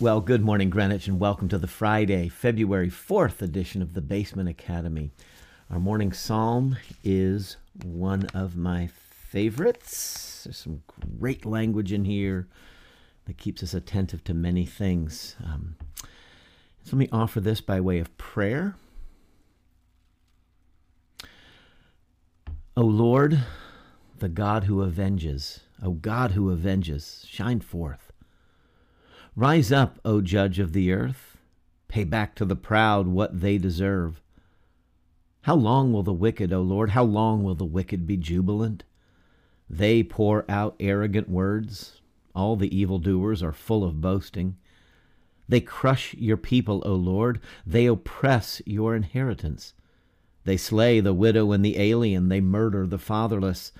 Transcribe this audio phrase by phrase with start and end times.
[0.00, 4.48] Well, good morning, Greenwich, and welcome to the Friday, February 4th edition of the Basement
[4.48, 5.10] Academy.
[5.70, 10.44] Our morning psalm is one of my favorites.
[10.44, 10.82] There's some
[11.20, 12.48] great language in here
[13.26, 15.36] that keeps us attentive to many things.
[15.44, 15.76] Um,
[16.82, 18.74] so let me offer this by way of prayer.
[22.78, 23.40] O Lord,
[24.18, 28.01] the God who avenges, O God who avenges, shine forth.
[29.34, 31.38] Rise up, O judge of the earth.
[31.88, 34.20] Pay back to the proud what they deserve.
[35.42, 38.84] How long will the wicked, O Lord, how long will the wicked be jubilant?
[39.70, 42.02] They pour out arrogant words.
[42.34, 44.56] All the evildoers are full of boasting.
[45.48, 47.40] They crush your people, O Lord.
[47.66, 49.72] They oppress your inheritance.
[50.44, 52.28] They slay the widow and the alien.
[52.28, 53.72] They murder the fatherless.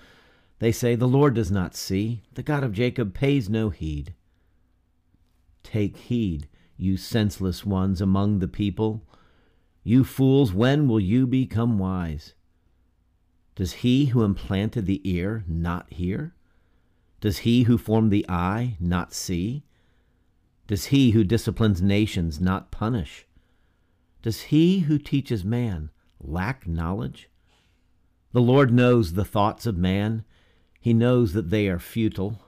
[0.60, 2.23] They say, The Lord does not see.
[2.32, 4.15] The God of Jacob pays no heed.
[5.62, 9.02] Take heed, you senseless ones among the people.
[9.85, 12.35] You fools, when will you become wise?
[13.54, 16.35] Does he who implanted the ear not hear?
[17.21, 19.65] Does he who formed the eye not see?
[20.66, 23.26] Does he who disciplines nations not punish?
[24.23, 27.29] Does he who teaches man lack knowledge?
[28.32, 30.24] The Lord knows the thoughts of man.
[30.80, 32.41] He knows that they are futile.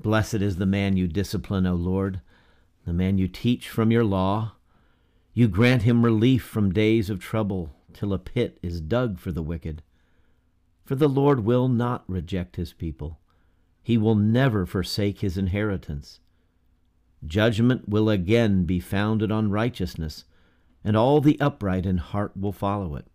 [0.00, 2.20] Blessed is the man you discipline, O Lord,
[2.84, 4.52] the man you teach from your law.
[5.32, 9.42] You grant him relief from days of trouble, till a pit is dug for the
[9.42, 9.82] wicked.
[10.84, 13.18] For the Lord will not reject his people.
[13.82, 16.20] He will never forsake his inheritance.
[17.26, 20.24] Judgment will again be founded on righteousness,
[20.84, 23.06] and all the upright in heart will follow it.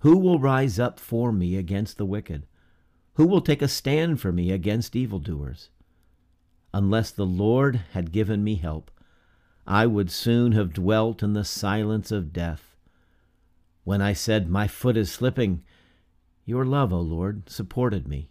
[0.00, 2.46] Who will rise up for me against the wicked?
[3.14, 5.70] Who will take a stand for me against evildoers?
[6.72, 8.90] Unless the Lord had given me help,
[9.66, 12.76] I would soon have dwelt in the silence of death.
[13.84, 15.62] When I said, My foot is slipping,
[16.44, 18.30] your love, O Lord, supported me.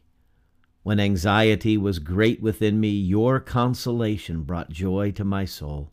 [0.84, 5.92] When anxiety was great within me, your consolation brought joy to my soul.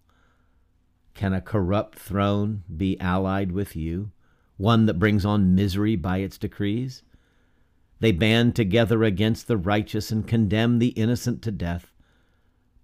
[1.15, 4.13] Can a corrupt throne be allied with you,
[4.57, 7.03] one that brings on misery by its decrees?
[7.99, 11.93] They band together against the righteous and condemn the innocent to death.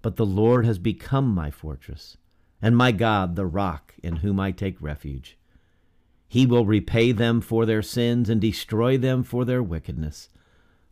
[0.01, 2.17] But the Lord has become my fortress,
[2.61, 5.37] and my God the rock in whom I take refuge.
[6.27, 10.31] He will repay them for their sins and destroy them for their wickedness.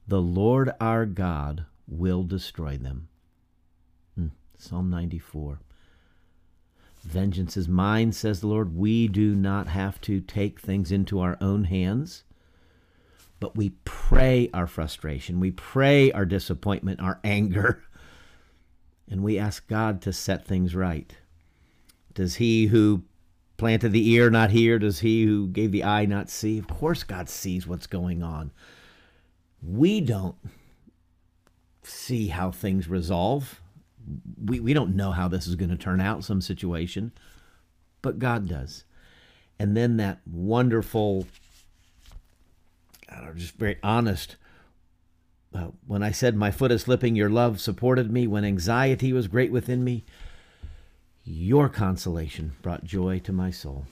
[0.06, 3.08] The Lord our God will destroy them.
[4.16, 4.28] Hmm.
[4.58, 5.60] Psalm 94.
[7.02, 8.76] Vengeance is mine, says the Lord.
[8.76, 12.24] We do not have to take things into our own hands
[13.40, 17.82] but we pray our frustration, we pray our disappointment, our anger,
[19.10, 21.12] and we ask God to set things right.
[22.14, 23.02] Does he who
[23.56, 24.78] planted the ear not hear?
[24.78, 26.58] Does he who gave the eye not see?
[26.58, 28.52] Of course, God sees what's going on.
[29.62, 30.36] We don't
[31.82, 33.60] see how things resolve.
[34.42, 37.12] We, we don't know how this is going to turn out, some situation,
[38.02, 38.84] but God does.
[39.58, 41.26] And then that wonderful
[43.34, 44.36] just very honest.
[45.54, 48.26] Uh, when I said, My foot is slipping, your love supported me.
[48.26, 50.04] When anxiety was great within me,
[51.24, 53.86] your consolation brought joy to my soul.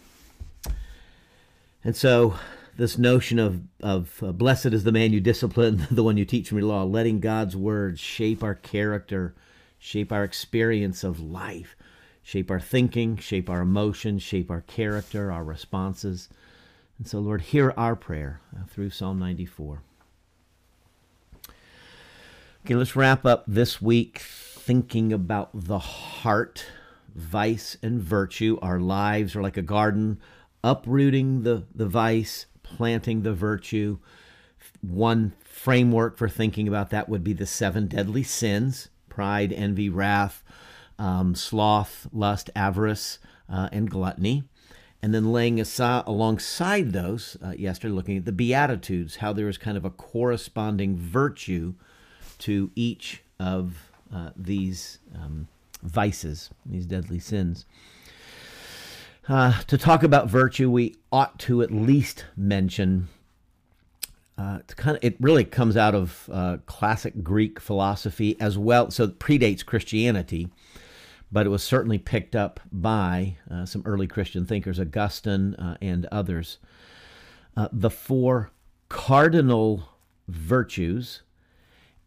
[1.84, 2.34] And so,
[2.76, 6.48] this notion of, of uh, blessed is the man you discipline, the one you teach
[6.48, 9.34] from your law, letting God's words shape our character,
[9.78, 11.76] shape our experience of life,
[12.22, 16.28] shape our thinking, shape our emotions, shape our character, our responses.
[16.98, 19.82] And so, Lord, hear our prayer uh, through Psalm 94.
[22.64, 26.66] Okay, let's wrap up this week thinking about the heart,
[27.14, 28.58] vice, and virtue.
[28.60, 30.20] Our lives are like a garden,
[30.64, 33.98] uprooting the, the vice, planting the virtue.
[34.80, 40.44] One framework for thinking about that would be the seven deadly sins pride, envy, wrath,
[40.98, 43.18] um, sloth, lust, avarice,
[43.48, 44.44] uh, and gluttony
[45.02, 49.58] and then laying aside alongside those uh, yesterday looking at the beatitudes how there is
[49.58, 51.74] kind of a corresponding virtue
[52.38, 55.48] to each of uh, these um,
[55.82, 57.66] vices these deadly sins.
[59.28, 63.08] Uh, to talk about virtue we ought to at least mention
[64.38, 69.02] uh, kind of, it really comes out of uh, classic Greek philosophy as well, so
[69.04, 70.48] it predates Christianity
[71.30, 76.06] but it was certainly picked up by uh, some early Christian thinkers, Augustine uh, and
[76.06, 76.58] others.
[77.56, 78.50] Uh, the four
[78.88, 79.88] cardinal
[80.28, 81.22] virtues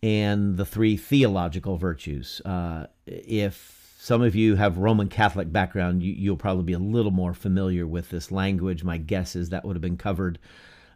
[0.03, 2.41] and the three theological virtues.
[2.45, 7.11] Uh, if some of you have Roman Catholic background, you, will probably be a little
[7.11, 8.83] more familiar with this language.
[8.83, 10.39] My guess is that would have been covered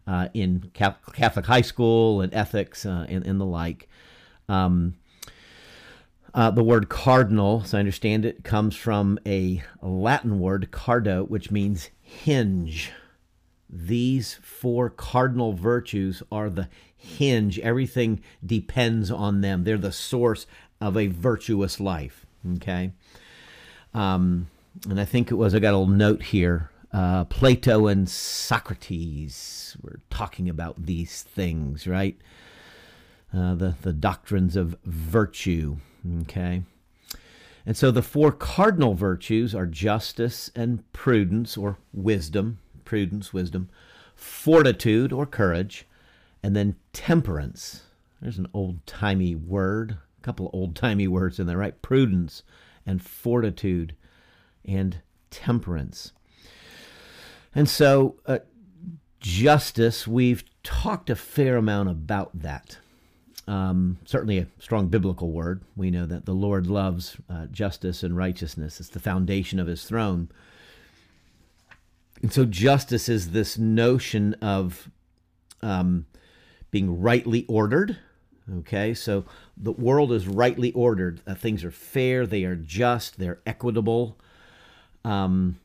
[0.07, 3.89] uh, in Catholic high school and ethics uh, and, and, the like.
[4.49, 4.95] Um,
[6.35, 11.49] uh, the word cardinal, as I understand it, comes from a Latin word, cardo, which
[11.49, 12.91] means hinge.
[13.69, 17.57] These four cardinal virtues are the hinge.
[17.59, 19.63] Everything depends on them.
[19.63, 20.45] They're the source
[20.81, 22.25] of a virtuous life.
[22.55, 22.91] Okay.
[23.93, 24.47] Um,
[24.89, 26.69] and I think it was, I got a little note here.
[26.91, 32.17] Uh, Plato and Socrates were talking about these things, right?
[33.33, 35.77] Uh, the, the doctrines of virtue.
[36.21, 36.63] Okay.
[37.65, 43.69] And so the four cardinal virtues are justice and prudence or wisdom, prudence, wisdom,
[44.13, 45.85] fortitude or courage,
[46.43, 47.83] and then temperance.
[48.21, 51.81] There's an old timey word, a couple old timey words in there, right?
[51.81, 52.43] Prudence
[52.85, 53.95] and fortitude
[54.63, 56.11] and temperance.
[57.53, 58.39] And so, uh,
[59.19, 62.77] justice, we've talked a fair amount about that.
[63.47, 65.61] Um, certainly a strong biblical word.
[65.75, 69.83] We know that the Lord loves uh, justice and righteousness, it's the foundation of his
[69.83, 70.29] throne.
[72.21, 74.89] And so, justice is this notion of
[75.61, 76.05] um,
[76.71, 77.97] being rightly ordered.
[78.59, 79.25] Okay, so
[79.57, 81.21] the world is rightly ordered.
[81.25, 84.17] Uh, things are fair, they are just, they're equitable.
[85.03, 85.59] Um,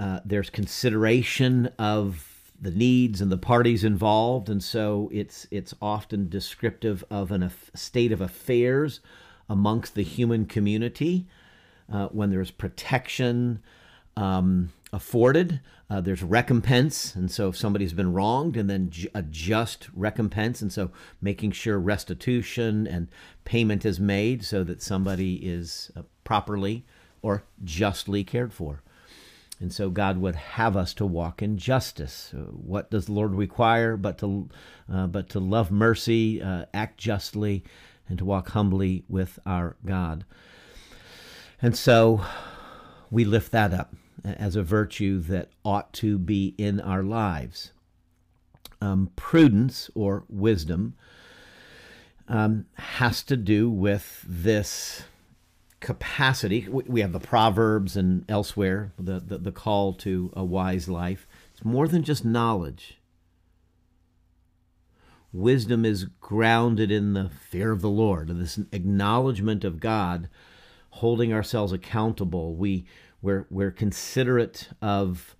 [0.00, 2.31] uh, there's consideration of
[2.62, 7.50] the needs and the parties involved, and so it's it's often descriptive of an, a
[7.74, 9.00] state of affairs
[9.48, 11.26] amongst the human community
[11.92, 13.60] uh, when there's protection
[14.16, 15.60] um, afforded.
[15.90, 20.62] Uh, there's recompense, and so if somebody's been wronged, and then ju- a just recompense,
[20.62, 23.08] and so making sure restitution and
[23.44, 26.84] payment is made so that somebody is uh, properly
[27.22, 28.82] or justly cared for.
[29.62, 32.34] And so God would have us to walk in justice.
[32.34, 33.96] Uh, what does the Lord require?
[33.96, 34.48] But to,
[34.92, 37.62] uh, but to love mercy, uh, act justly,
[38.08, 40.24] and to walk humbly with our God.
[41.62, 42.24] And so
[43.08, 43.94] we lift that up
[44.24, 47.70] as a virtue that ought to be in our lives.
[48.80, 50.94] Um, prudence or wisdom
[52.26, 55.04] um, has to do with this
[55.82, 56.66] capacity.
[56.70, 61.26] We have the Proverbs and elsewhere, the, the, the call to a wise life.
[61.52, 62.98] It's more than just knowledge.
[65.32, 70.28] Wisdom is grounded in the fear of the Lord, this acknowledgement of God,
[70.90, 72.54] holding ourselves accountable.
[72.54, 72.86] We,
[73.20, 75.34] we're, we're considerate of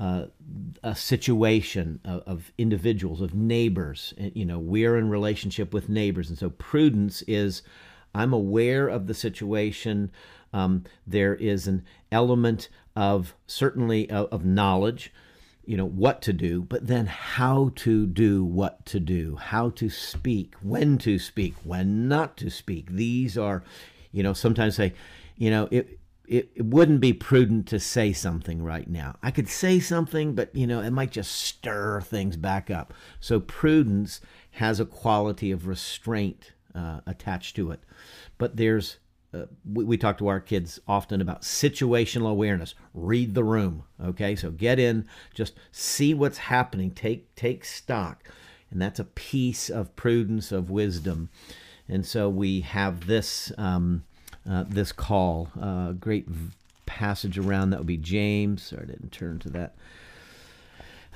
[0.00, 0.26] uh,
[0.82, 4.12] a situation of, of, individuals, of neighbors.
[4.18, 6.30] You know, we're in relationship with neighbors.
[6.30, 7.62] And so prudence is
[8.14, 10.10] I'm aware of the situation.
[10.52, 15.12] Um, there is an element of certainly of, of knowledge,
[15.64, 19.88] you know, what to do, but then how to do what to do, how to
[19.88, 22.90] speak, when to speak, when not to speak.
[22.90, 23.64] These are,
[24.12, 24.94] you know, sometimes say,
[25.36, 29.16] you know, it, it, it wouldn't be prudent to say something right now.
[29.22, 32.94] I could say something, but you know, it might just stir things back up.
[33.20, 34.20] So prudence
[34.52, 37.80] has a quality of restraint uh, attached to it.
[38.38, 38.98] But there's
[39.32, 42.74] uh, we, we, talk to our kids often about situational awareness.
[42.92, 44.36] Read the room, okay?
[44.36, 48.28] So get in, just see what's happening, take take stock,
[48.70, 51.30] and that's a piece of prudence of wisdom.
[51.88, 54.04] And so we have this um,
[54.48, 56.26] uh, this call, uh, great
[56.86, 58.62] passage around that would be James.
[58.62, 59.74] Sorry, I didn't turn to that.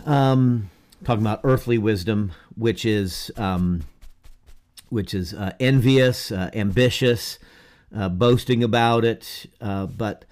[0.06, 0.70] Um,
[1.04, 3.82] talking about earthly wisdom, which is um,
[4.88, 7.38] which is uh, envious, uh, ambitious,
[7.94, 9.46] uh, boasting about it.
[9.60, 10.24] Uh, but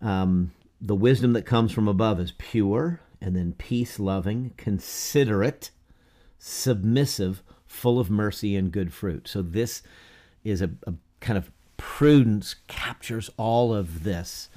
[0.00, 5.70] um, the wisdom that comes from above is pure, and then peace loving, considerate,
[6.38, 9.28] submissive, full of mercy and good fruit.
[9.28, 9.82] So this
[10.44, 14.48] is a, a kind of prudence captures all of this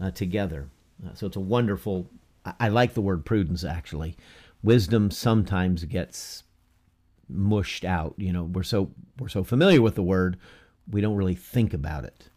[0.00, 0.68] uh, together.
[1.14, 2.08] So it's a wonderful.
[2.44, 4.16] I, I like the word prudence actually.
[4.62, 6.42] Wisdom sometimes gets
[7.28, 8.14] mushed out.
[8.16, 10.38] You know, we're so we're so familiar with the word,
[10.90, 12.28] we don't really think about it.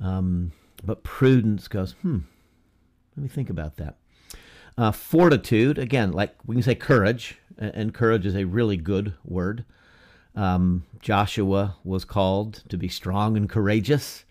[0.00, 0.52] Um,
[0.84, 2.20] but prudence goes, hmm.
[3.16, 3.96] Let me think about that.
[4.76, 9.64] Uh, fortitude, again, like we can say courage, and courage is a really good word.
[10.34, 14.24] Um, Joshua was called to be strong and courageous.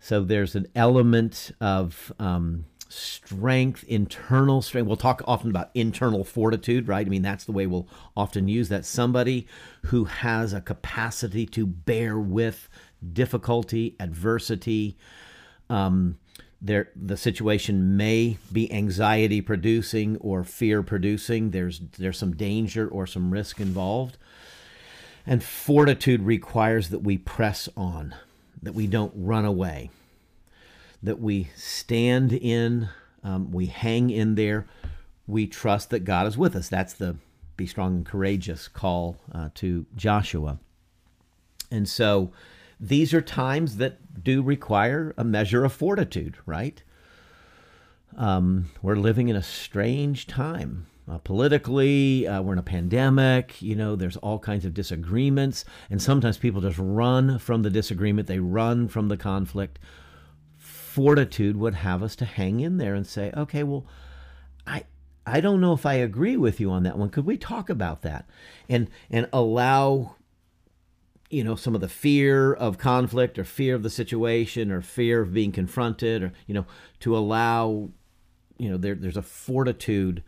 [0.00, 4.86] So there's an element of um, strength, internal strength.
[4.86, 7.06] We'll talk often about internal fortitude, right?
[7.06, 8.84] I mean, that's the way we'll often use that.
[8.84, 9.46] Somebody
[9.86, 12.68] who has a capacity to bear with
[13.12, 14.96] difficulty, adversity.
[15.70, 16.18] Um,
[16.60, 21.50] there, the situation may be anxiety producing or fear producing.
[21.50, 24.16] There's there's some danger or some risk involved.
[25.26, 28.14] And fortitude requires that we press on,
[28.62, 29.90] that we don't run away,
[31.02, 32.88] that we stand in,
[33.22, 34.66] um, we hang in there,
[35.26, 36.68] we trust that God is with us.
[36.68, 37.16] That's the
[37.56, 40.58] be strong and courageous call uh, to Joshua.
[41.70, 42.32] And so
[42.80, 46.82] these are times that do require a measure of fortitude, right?
[48.16, 50.86] Um, we're living in a strange time.
[51.10, 53.60] Uh, politically, uh, we're in a pandemic.
[53.62, 58.28] You know, there's all kinds of disagreements, and sometimes people just run from the disagreement.
[58.28, 59.78] They run from the conflict.
[60.98, 63.86] Fortitude would have us to hang in there and say, "Okay, well,
[64.66, 64.84] I
[65.24, 67.10] I don't know if I agree with you on that one.
[67.10, 68.28] Could we talk about that?"
[68.68, 70.16] And and allow
[71.30, 75.20] you know some of the fear of conflict or fear of the situation or fear
[75.20, 76.66] of being confronted or you know
[77.00, 77.90] to allow
[78.58, 80.24] you know there, there's a fortitude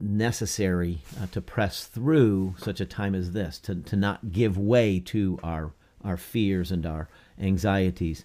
[0.00, 5.00] necessary uh, to press through such a time as this, to, to not give way
[5.00, 7.08] to our, our fears and our
[7.40, 8.24] anxieties.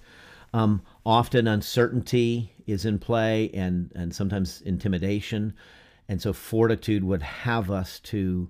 [0.53, 5.53] Um, often uncertainty is in play and, and sometimes intimidation.
[6.07, 8.49] And so fortitude would have us to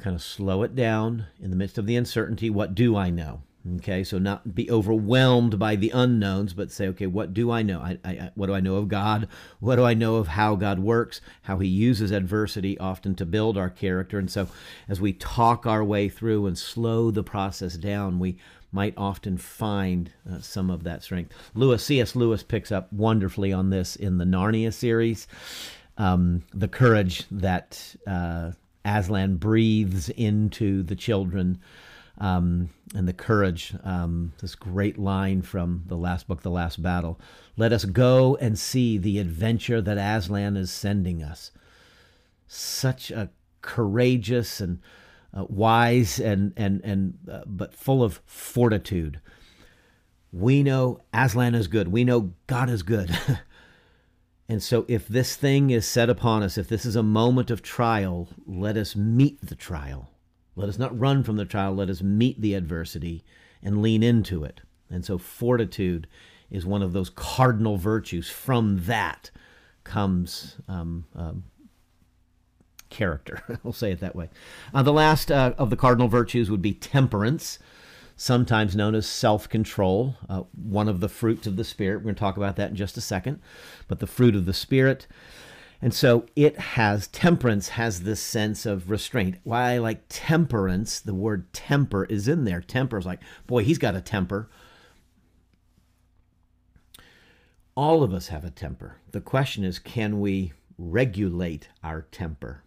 [0.00, 2.50] kind of slow it down in the midst of the uncertainty.
[2.50, 3.42] What do I know?
[3.74, 7.80] Okay, so not be overwhelmed by the unknowns, but say, okay, what do I know?
[7.80, 9.28] I, I, what do I know of God?
[9.58, 11.20] What do I know of how God works?
[11.42, 14.18] How He uses adversity often to build our character.
[14.18, 14.48] And so,
[14.88, 18.36] as we talk our way through and slow the process down, we
[18.70, 21.32] might often find uh, some of that strength.
[21.54, 22.14] Lewis C.S.
[22.14, 25.26] Lewis picks up wonderfully on this in the Narnia series.
[25.98, 28.52] Um, the courage that uh,
[28.84, 31.58] Aslan breathes into the children
[32.18, 33.74] um, and the courage.
[33.84, 37.20] Um, this great line from the last book, The Last Battle.
[37.56, 41.50] Let us go and see the adventure that Aslan is sending us.
[42.46, 43.30] Such a
[43.60, 44.80] courageous and
[45.36, 49.20] uh, wise and and and uh, but full of fortitude.
[50.32, 51.88] We know Aslan is good.
[51.88, 53.16] We know God is good.
[54.48, 57.62] and so if this thing is set upon us, if this is a moment of
[57.62, 60.10] trial, let us meet the trial
[60.56, 61.74] let us not run from the trial.
[61.74, 63.22] Let us meet the adversity
[63.62, 64.62] and lean into it.
[64.90, 66.06] And so, fortitude
[66.50, 68.28] is one of those cardinal virtues.
[68.30, 69.30] From that
[69.84, 71.44] comes um, um,
[72.88, 73.42] character.
[73.62, 74.30] we'll say it that way.
[74.72, 77.58] Uh, the last uh, of the cardinal virtues would be temperance,
[78.16, 81.98] sometimes known as self control, uh, one of the fruits of the Spirit.
[81.98, 83.40] We're going to talk about that in just a second.
[83.88, 85.06] But the fruit of the Spirit.
[85.82, 89.36] And so it has, temperance has this sense of restraint.
[89.44, 92.60] Why I like temperance, the word temper is in there.
[92.60, 94.48] Temper is like, boy, he's got a temper.
[97.74, 98.96] All of us have a temper.
[99.10, 102.62] The question is, can we regulate our temper?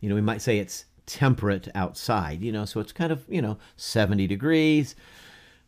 [0.00, 3.40] You know, we might say it's temperate outside, you know, so it's kind of, you
[3.40, 4.96] know, 70 degrees,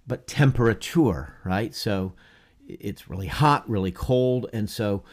[0.06, 1.74] but temperature, right?
[1.74, 2.14] So
[2.68, 4.46] it's really hot, really cold.
[4.52, 5.04] And so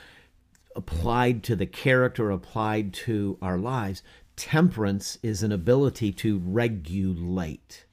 [0.78, 4.04] applied to the character, applied to our lives,
[4.36, 7.86] temperance is an ability to regulate.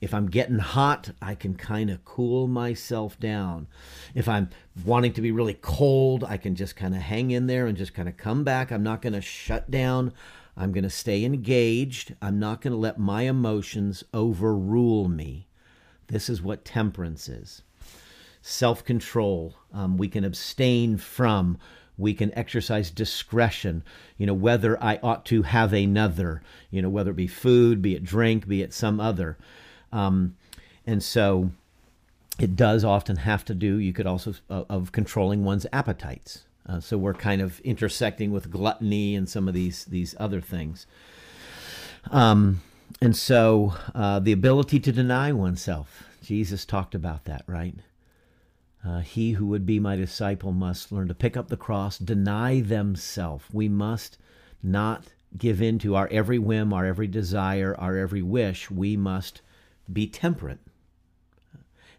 [0.00, 3.66] If I'm getting hot, I can kind of cool myself down.
[4.14, 4.50] If I'm
[4.84, 7.94] wanting to be really cold, I can just kind of hang in there and just
[7.94, 8.70] kind of come back.
[8.70, 10.12] I'm not going to shut down.
[10.56, 12.14] I'm going to stay engaged.
[12.22, 15.46] I'm not going to let my emotions overrule me.
[16.08, 17.62] This is what temperance is
[18.42, 19.54] self control.
[19.72, 21.58] Um, we can abstain from
[21.98, 23.82] we can exercise discretion,
[24.16, 27.94] you know, whether I ought to have another, you know, whether it be food, be
[27.94, 29.36] it drink, be it some other.
[29.92, 30.36] Um,
[30.86, 31.50] and so
[32.38, 36.44] it does often have to do, you could also, uh, of controlling one's appetites.
[36.66, 40.86] Uh, so we're kind of intersecting with gluttony and some of these, these other things.
[42.10, 42.62] Um,
[43.00, 47.74] and so uh, the ability to deny oneself, Jesus talked about that, right?
[48.84, 52.60] Uh, he who would be my disciple must learn to pick up the cross, deny
[52.60, 53.44] themselves.
[53.52, 54.18] We must
[54.62, 55.04] not
[55.36, 58.70] give in to our every whim, our every desire, our every wish.
[58.70, 59.40] We must
[59.90, 60.58] be temperate.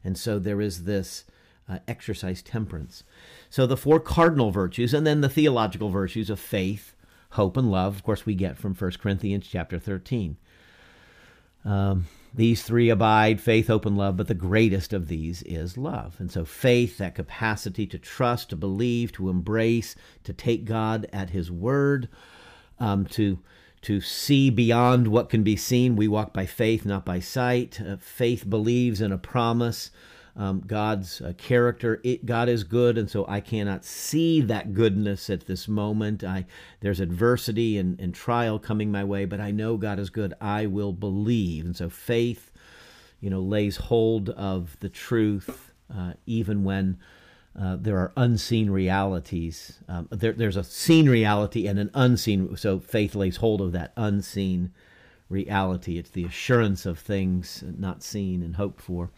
[0.03, 1.23] And so there is this
[1.69, 3.03] uh, exercise temperance.
[3.49, 6.93] So the four cardinal virtues, and then the theological virtues of faith,
[7.31, 10.37] hope, and love, of course, we get from 1 Corinthians chapter 13.
[11.63, 16.15] Um, these three abide faith, hope, and love, but the greatest of these is love.
[16.19, 21.29] And so, faith, that capacity to trust, to believe, to embrace, to take God at
[21.29, 22.09] His word,
[22.79, 23.39] um, to
[23.83, 25.95] to see beyond what can be seen.
[25.95, 27.81] We walk by faith, not by sight.
[27.81, 29.91] Uh, faith believes in a promise.
[30.35, 32.01] Um, God's uh, character.
[32.03, 36.23] It, God is good, and so I cannot see that goodness at this moment.
[36.23, 36.45] I
[36.79, 40.33] there's adversity and, and trial coming my way, but I know God is good.
[40.41, 42.51] I will believe, and so faith,
[43.21, 46.97] you know, lays hold of the truth uh, even when
[47.59, 49.79] uh, there are unseen realities.
[49.87, 52.55] Um, there, there's a seen reality and an unseen.
[52.57, 54.71] So faith lays hold of that unseen
[55.29, 55.97] reality.
[55.97, 59.11] It's the assurance of things not seen and hoped for.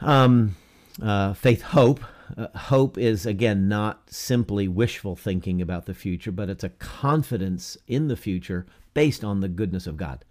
[0.00, 0.56] Um,
[1.02, 2.00] uh, faith, hope.
[2.36, 7.76] Uh, hope is again not simply wishful thinking about the future, but it's a confidence
[7.86, 10.24] in the future based on the goodness of God.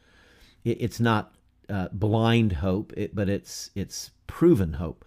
[0.63, 1.33] It, it's not
[1.69, 5.03] uh, blind hope, it, but it's it's proven hope.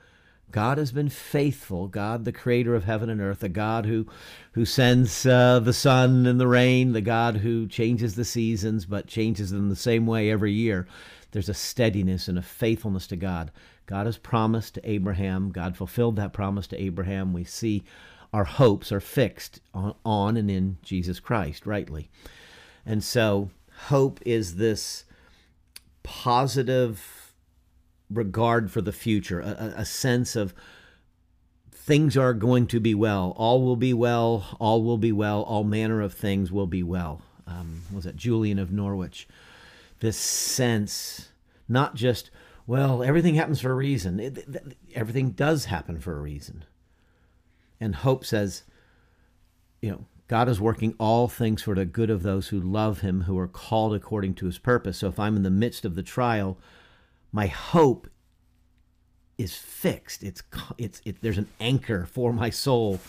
[0.51, 1.87] God has been faithful.
[1.87, 4.07] God, the creator of heaven and earth, the God who,
[4.53, 9.07] who sends uh, the sun and the rain, the God who changes the seasons but
[9.07, 10.89] changes them the same way every year.
[11.31, 13.53] There's a steadiness and a faithfulness to God.
[13.91, 15.51] God has promised to Abraham.
[15.51, 17.33] God fulfilled that promise to Abraham.
[17.33, 17.83] We see
[18.33, 22.09] our hopes are fixed on, on and in Jesus Christ, rightly.
[22.87, 23.51] And so,
[23.89, 25.05] hope is this
[26.05, 27.33] positive
[28.09, 30.55] regard for the future, a, a sense of
[31.73, 33.35] things are going to be well.
[33.37, 34.57] All will be well.
[34.61, 35.43] All will be well.
[35.43, 37.23] All manner of things will be well.
[37.45, 39.27] Um, was that Julian of Norwich?
[39.99, 41.31] This sense,
[41.69, 42.31] not just,
[42.71, 44.21] well, everything happens for a reason.
[44.21, 46.65] It, everything does happen for a reason.
[47.81, 48.63] And hope says,
[49.83, 53.23] you know, God is working all things for the good of those who love him,
[53.23, 54.99] who are called according to his purpose.
[54.99, 56.59] So if I'm in the midst of the trial,
[57.33, 58.07] my hope
[59.37, 60.23] is fixed.
[60.23, 60.45] It's
[60.79, 63.01] it's it, there's an anchor for my soul.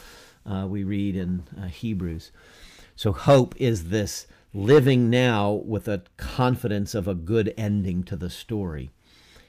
[0.44, 2.32] Uh, we read in uh, Hebrews.
[2.96, 4.25] So hope is this
[4.56, 8.89] living now with a confidence of a good ending to the story,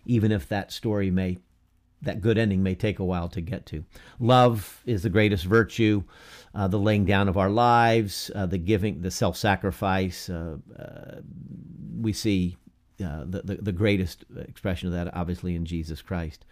[0.05, 1.39] even if that story may
[2.03, 3.85] that good ending may take a while to get to.
[4.19, 6.03] Love is the greatest virtue,
[6.55, 10.29] uh, the laying down of our lives, uh, the giving, the self sacrifice.
[10.29, 11.21] Uh, uh,
[12.01, 12.57] we see
[13.03, 16.45] uh, the, the, the greatest expression of that, obviously, in Jesus Christ.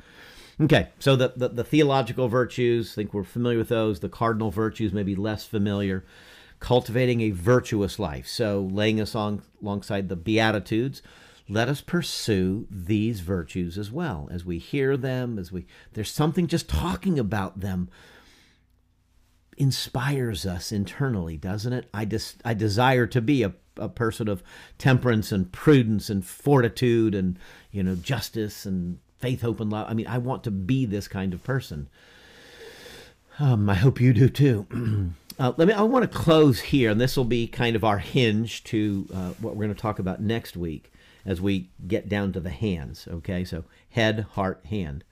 [0.60, 4.00] Okay, so the, the, the theological virtues, I think we're familiar with those.
[4.00, 6.04] The cardinal virtues, maybe less familiar.
[6.58, 8.26] Cultivating a virtuous life.
[8.26, 11.00] So, laying us on alongside the Beatitudes,
[11.50, 16.46] let us pursue these virtues as well as we hear them, as we there's something
[16.46, 17.90] just talking about them
[19.56, 21.88] inspires us internally, doesn't it?
[21.92, 24.42] I just I desire to be a a person of
[24.78, 27.38] temperance and prudence and fortitude and
[27.70, 29.86] you know justice and faith, hope, and love.
[29.88, 31.88] I mean, I want to be this kind of person.
[33.38, 35.12] Um, I hope you do too.
[35.38, 35.74] uh, let me.
[35.74, 39.30] I want to close here, and this will be kind of our hinge to uh,
[39.40, 40.92] what we're going to talk about next week
[41.24, 43.06] as we get down to the hands.
[43.10, 45.04] Okay, so head, heart, hand.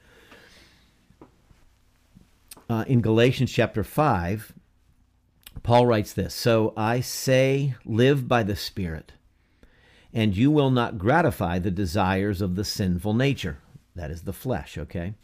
[2.70, 4.52] Uh, in Galatians chapter five,
[5.62, 9.12] Paul writes this So I say, live by the Spirit,
[10.12, 13.58] and you will not gratify the desires of the sinful nature.
[13.94, 15.14] That is the flesh, okay?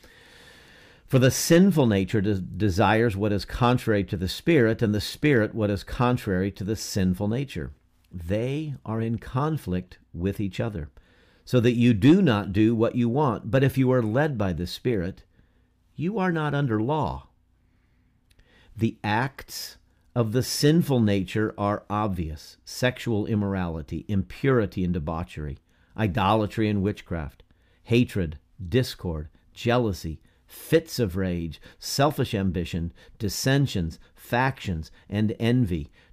[1.07, 5.55] For the sinful nature de- desires what is contrary to the Spirit, and the Spirit
[5.55, 7.71] what is contrary to the sinful nature.
[8.17, 10.89] They are in conflict with each other,
[11.45, 13.51] so that you do not do what you want.
[13.51, 15.25] But if you are led by the Spirit,
[15.97, 17.27] you are not under law.
[18.77, 19.79] The acts
[20.15, 25.59] of the sinful nature are obvious sexual immorality, impurity and debauchery,
[25.97, 27.43] idolatry and witchcraft,
[27.83, 35.91] hatred, discord, jealousy, fits of rage, selfish ambition, dissensions, factions, and envy,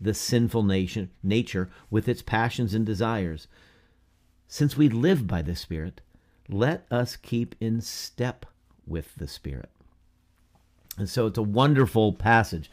[0.00, 3.48] the sinful nation, nature with its passions and desires.
[4.46, 6.00] Since we live by the Spirit,
[6.48, 8.46] let us keep in step
[8.86, 9.68] with the Spirit.
[10.96, 12.70] And so it's a wonderful passage.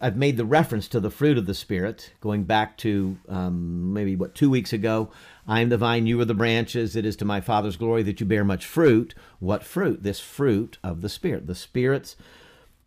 [0.00, 4.16] I've made the reference to the fruit of the Spirit, going back to um, maybe
[4.16, 5.10] what two weeks ago.
[5.46, 6.96] I am the vine, you are the branches.
[6.96, 9.14] It is to my Father's glory that you bear much fruit.
[9.38, 10.02] What fruit?
[10.02, 11.46] This fruit of the Spirit.
[11.46, 12.16] The Spirit's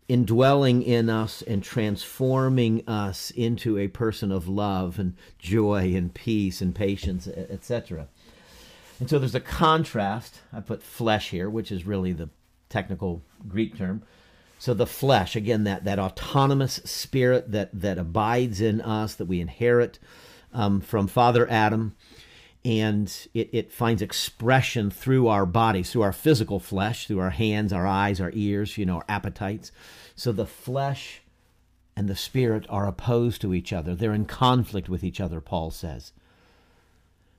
[0.09, 6.59] indwelling in us and transforming us into a person of love and joy and peace
[6.59, 8.09] and patience, etc.
[8.99, 10.41] And so there's a contrast.
[10.51, 12.29] I put flesh here, which is really the
[12.67, 14.03] technical Greek term
[14.59, 19.39] so the flesh, again, that, that autonomous spirit that, that abides in us, that we
[19.39, 19.99] inherit
[20.53, 21.95] um, from Father Adam,
[22.65, 27.71] and it, it finds expression through our bodies, through our physical flesh, through our hands,
[27.71, 29.71] our eyes, our ears, you know, our appetites.
[30.15, 31.21] So the flesh
[31.95, 33.95] and the spirit are opposed to each other.
[33.95, 36.11] They're in conflict with each other, Paul says.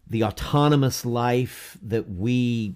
[0.08, 2.74] The autonomous life that we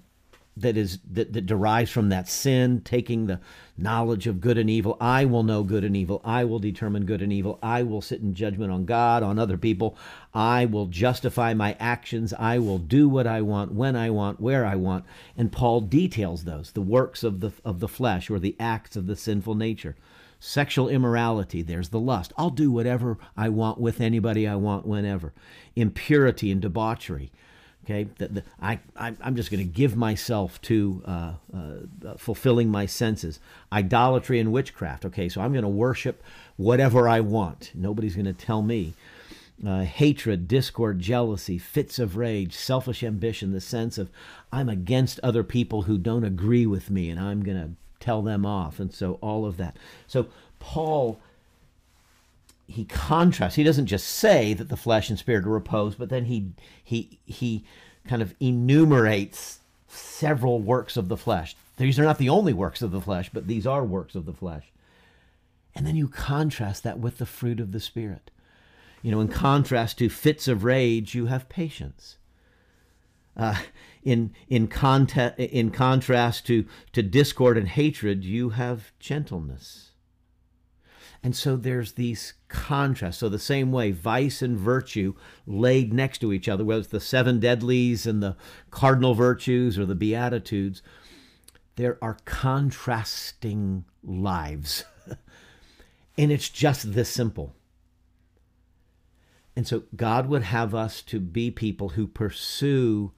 [0.56, 3.40] that is that, that derives from that sin taking the
[3.76, 4.96] knowledge of good and evil.
[5.00, 6.20] I will know good and evil.
[6.24, 7.58] I will determine good and evil.
[7.60, 9.96] I will sit in judgment on god on other people.
[10.32, 12.32] I will justify my actions.
[12.34, 15.04] I will do what i want when i want where i want.
[15.36, 19.06] And paul details those the works of the of the flesh or the acts of
[19.06, 19.96] the sinful nature.
[20.38, 22.32] Sexual immorality there's the lust.
[22.38, 25.32] I'll do whatever i want with anybody i want whenever.
[25.74, 27.32] Impurity and debauchery
[27.84, 32.70] Okay, the, the, I, I, am just going to give myself to uh, uh, fulfilling
[32.70, 33.40] my senses.
[33.70, 35.04] Idolatry and witchcraft.
[35.04, 36.22] Okay, so I'm going to worship
[36.56, 37.72] whatever I want.
[37.74, 38.94] Nobody's going to tell me.
[39.64, 44.10] Uh, hatred, discord, jealousy, fits of rage, selfish ambition, the sense of
[44.50, 47.70] I'm against other people who don't agree with me and I'm going to
[48.00, 48.80] tell them off.
[48.80, 49.76] And so all of that.
[50.08, 50.26] So
[50.58, 51.20] Paul
[52.66, 53.56] he contrasts.
[53.56, 57.18] He doesn't just say that the flesh and spirit are opposed, but then he he
[57.26, 57.64] he
[58.06, 61.56] kind of enumerates several works of the flesh.
[61.76, 64.32] These are not the only works of the flesh, but these are works of the
[64.32, 64.64] flesh.
[65.74, 68.30] And then you contrast that with the fruit of the spirit.
[69.02, 72.16] You know, in contrast to fits of rage, you have patience.
[73.36, 73.60] Uh,
[74.04, 79.90] in in, conte- in contrast to, to discord and hatred, you have gentleness.
[81.24, 83.16] And so there's these contrasts.
[83.16, 85.14] So the same way, vice and virtue
[85.46, 88.36] laid next to each other, whether it's the seven deadlies and the
[88.70, 90.82] cardinal virtues or the beatitudes,
[91.76, 94.84] there are contrasting lives.
[96.18, 97.54] and it's just this simple.
[99.56, 103.12] And so God would have us to be people who pursue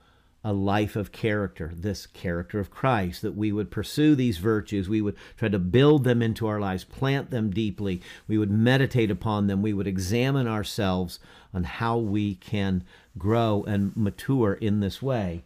[0.47, 5.01] a life of character, this character of Christ, that we would pursue these virtues, we
[5.01, 9.49] would try to build them into our lives, plant them deeply, we would meditate upon
[9.49, 11.19] them, we would examine ourselves
[11.53, 12.85] on how we can
[13.19, 15.43] grow and mature in this way.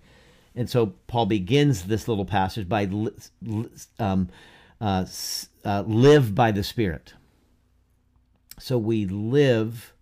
[0.55, 2.87] And so Paul begins this little passage by
[3.99, 4.29] um,
[4.83, 5.07] uh,
[5.65, 7.15] uh, live by the Spirit.
[8.59, 9.95] So we live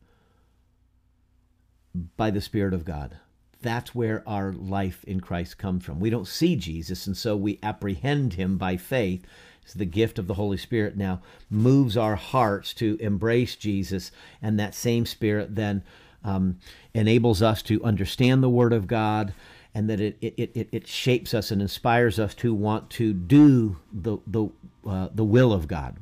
[2.17, 3.19] by the Spirit of God
[3.61, 6.01] that's where our life in Christ comes from.
[6.01, 9.25] We don't see Jesus, and so we apprehend him by faith.
[9.62, 14.59] It's the gift of the Holy Spirit now moves our hearts to embrace Jesus, and
[14.59, 15.83] that same Spirit then
[16.25, 16.59] um,
[16.94, 19.35] enables us to understand the Word of God,
[19.75, 23.77] and that it, it, it, it shapes us and inspires us to want to do
[23.92, 24.49] the, the,
[24.87, 25.97] uh, the will of God.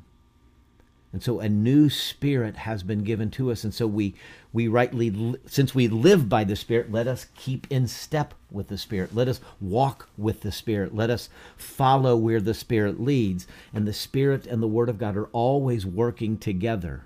[1.17, 3.65] And so a new spirit has been given to us.
[3.65, 4.15] And so we,
[4.53, 8.77] we rightly, since we live by the Spirit, let us keep in step with the
[8.77, 9.15] Spirit.
[9.15, 10.95] Let us walk with the Spirit.
[10.95, 13.47] Let us follow where the Spirit leads.
[13.73, 17.05] And the Spirit and the Word of God are always working together.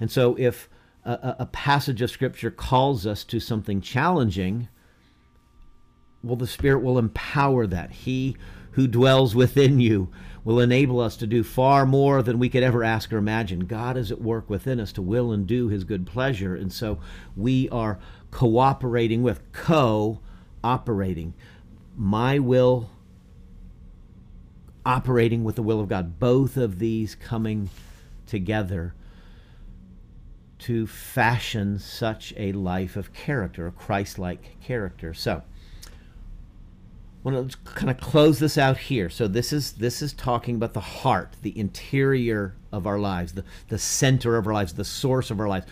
[0.00, 0.70] And so if
[1.04, 4.68] a, a passage of Scripture calls us to something challenging,
[6.22, 7.90] well, the Spirit will empower that.
[7.90, 8.34] He
[8.74, 10.08] who dwells within you
[10.44, 13.60] will enable us to do far more than we could ever ask or imagine.
[13.60, 16.54] God is at work within us to will and do his good pleasure.
[16.54, 16.98] And so
[17.34, 17.98] we are
[18.30, 20.20] cooperating with, co
[20.62, 21.34] operating.
[21.96, 22.90] My will
[24.84, 26.18] operating with the will of God.
[26.18, 27.70] Both of these coming
[28.26, 28.94] together
[30.58, 35.14] to fashion such a life of character, a Christ like character.
[35.14, 35.42] So,
[37.24, 39.08] want to kind of close this out here.
[39.08, 43.44] So this is this is talking about the heart, the interior of our lives, the
[43.68, 45.66] the center of our lives, the source of our lives.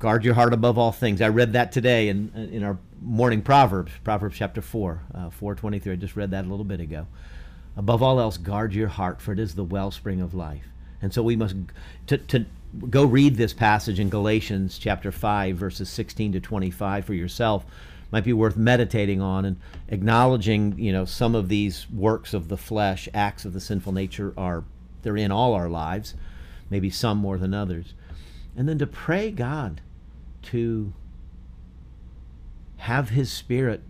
[0.00, 1.20] Guard your heart above all things.
[1.20, 5.78] I read that today in in our morning proverbs, Proverbs chapter four, uh, four twenty
[5.78, 5.92] three.
[5.92, 7.06] I just read that a little bit ago.
[7.76, 10.64] Above all else, guard your heart, for it is the wellspring of life.
[11.00, 11.54] And so we must
[12.08, 12.46] to to
[12.88, 17.64] go read this passage in Galatians chapter five, verses sixteen to twenty five for yourself
[18.10, 19.56] might be worth meditating on and
[19.88, 24.34] acknowledging, you know, some of these works of the flesh, acts of the sinful nature
[24.36, 24.64] are
[25.02, 26.14] they're in all our lives,
[26.68, 27.94] maybe some more than others.
[28.56, 29.80] And then to pray God
[30.42, 30.92] to
[32.78, 33.82] have His Spirit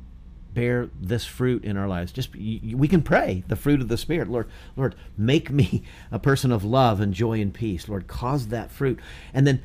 [0.52, 2.12] bear this fruit in our lives.
[2.12, 4.28] Just we can pray the fruit of the Spirit.
[4.28, 7.88] Lord, Lord, make me a person of love and joy and peace.
[7.88, 8.98] Lord, cause that fruit.
[9.32, 9.62] And then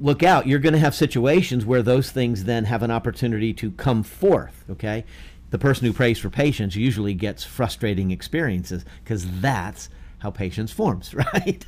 [0.00, 3.70] look out, you're going to have situations where those things then have an opportunity to
[3.72, 5.04] come forth, okay?
[5.50, 11.14] The person who prays for patience usually gets frustrating experiences because that's how patience forms,
[11.34, 11.64] right?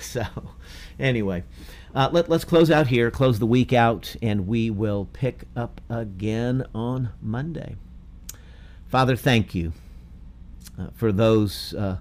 [0.00, 0.24] so,
[0.98, 1.44] anyway,
[1.94, 5.80] uh, let, let's close out here, close the week out, and we will pick up
[5.88, 7.76] again on Monday.
[8.88, 9.72] Father, thank you
[10.78, 11.98] uh, for those uh,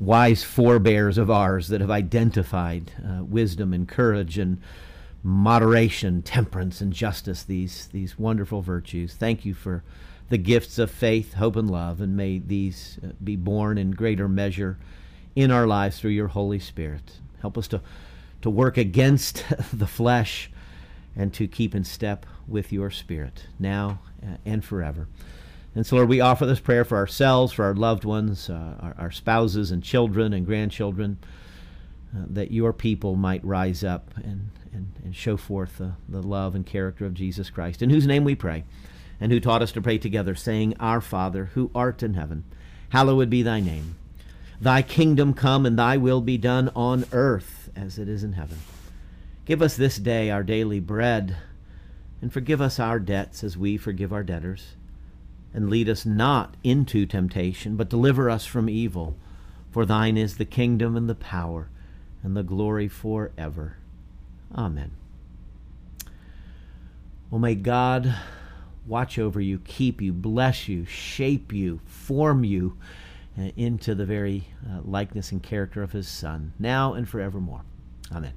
[0.00, 4.60] wise forebears of ours that have identified uh, wisdom and courage and
[5.22, 9.14] moderation, temperance, and justice, these, these wonderful virtues.
[9.14, 9.82] Thank you for
[10.28, 14.28] the gifts of faith, hope, and love, and may these uh, be born in greater
[14.28, 14.78] measure
[15.34, 17.18] in our lives through your Holy Spirit.
[17.40, 17.80] Help us to
[18.42, 20.50] to work against the flesh
[21.16, 25.08] and to keep in step with your spirit now uh, and forever.
[25.74, 28.94] And so, Lord, we offer this prayer for ourselves, for our loved ones, uh, our,
[28.98, 31.18] our, spouses and children and grandchildren,
[32.16, 36.54] uh, that your people might rise up and, and, and show forth the, the love
[36.54, 38.64] and character of Jesus Christ, in whose name we pray,
[39.20, 42.44] and who taught us to pray together, saying, Our Father, who art in heaven,
[42.90, 43.96] hallowed be thy name.
[44.60, 48.58] Thy kingdom come, and thy will be done on earth as it is in heaven.
[49.44, 51.36] Give us this day our daily bread,
[52.20, 54.74] and forgive us our debts as we forgive our debtors.
[55.54, 59.16] And lead us not into temptation, but deliver us from evil.
[59.70, 61.68] For thine is the kingdom and the power
[62.22, 63.76] and the glory forever.
[64.54, 64.90] Amen.
[67.30, 68.14] Well, may God
[68.86, 72.78] watch over you, keep you, bless you, shape you, form you
[73.38, 77.62] uh, into the very uh, likeness and character of his Son, now and forevermore.
[78.10, 78.32] Amen.